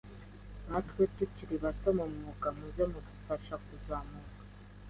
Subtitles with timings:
[0.69, 4.39] natwe tukiri bato mumwuga muze mudufasha kuzamuka.